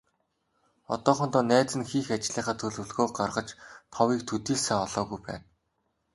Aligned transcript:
Одоохондоо 0.93 1.43
найз 1.49 1.71
нь 1.77 1.87
хийх 1.89 2.07
ажлынхаа 2.15 2.55
төлөвлөгөөг 2.59 3.11
гаргаж, 3.19 3.49
товыг 3.93 4.19
төдий 4.29 4.57
л 4.57 4.63
сайн 4.65 4.81
олоогүй 4.87 5.19
байна. 5.27 5.45